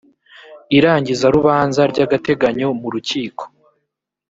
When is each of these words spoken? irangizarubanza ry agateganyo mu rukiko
irangizarubanza 0.77 1.81
ry 1.91 1.99
agateganyo 2.05 2.67
mu 2.79 2.87
rukiko 2.93 3.43